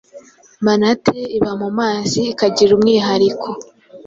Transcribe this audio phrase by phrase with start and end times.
[0.65, 3.49] manatee iba mu mazi ikagira umwihariko